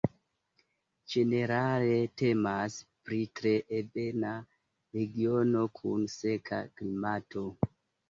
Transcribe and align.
Ĝenerale 1.13 1.99
temas 2.23 2.79
pri 3.09 3.21
tre 3.43 3.53
ebena 3.83 4.35
regiono 4.99 5.71
kun 5.79 6.13
seka 6.19 6.67
klimato. 6.77 7.51